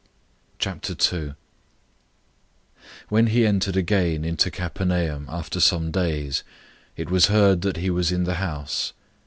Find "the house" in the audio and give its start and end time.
8.23-8.93